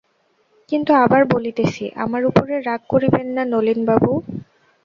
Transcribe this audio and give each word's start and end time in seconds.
কিন্তু 0.69 0.91
আবার 1.03 1.21
বলিতেছি, 1.33 1.83
আমার 1.95 2.21
উপরে 2.25 2.53
রাগ 2.59 2.81
করিবেন 2.89 3.27
না 3.35 3.43
নলিনবাবু। 3.53 4.11